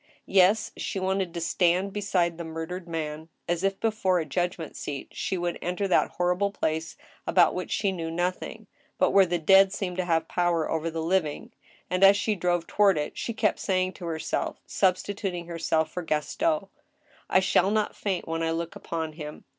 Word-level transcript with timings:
Yes, 0.25 0.71
she 0.77 0.99
wanted 0.99 1.31
to 1.35 1.39
stand 1.41 1.93
beside 1.93 2.39
the 2.39 2.43
murdered 2.43 2.87
man; 2.87 3.29
as 3.47 3.63
if 3.63 3.79
before 3.79 4.17
a 4.19 4.25
judgment 4.25 4.75
seat 4.75 5.09
she 5.11 5.37
would 5.37 5.59
enter 5.61 5.87
that 5.87 6.09
horrible 6.17 6.49
place 6.49 6.97
about 7.27 7.53
which 7.53 7.69
she 7.69 7.91
knew 7.91 8.09
nothing, 8.09 8.65
but 8.97 9.11
where 9.11 9.27
the 9.27 9.37
dead 9.37 9.71
seemed 9.71 9.97
to 9.97 10.05
have 10.05 10.27
power 10.27 10.67
over 10.67 10.89
the 10.89 11.03
living, 11.03 11.53
and, 11.87 12.03
as 12.03 12.17
she 12.17 12.33
drove 12.33 12.65
toward 12.65 12.97
it, 12.97 13.15
she 13.15 13.31
kept 13.31 13.59
saying 13.59 13.93
to 13.93 14.05
herself, 14.07 14.57
substi 14.67 15.13
tuting 15.13 15.45
herself 15.45 15.91
for 15.91 16.01
Gaston:" 16.01 16.63
I 17.29 17.39
shall 17.39 17.69
not 17.69 17.95
faint 17.95 18.27
when 18.27 18.41
I 18.41 18.49
look 18.49 18.75
upon 18.75 19.13
him. 19.13 19.45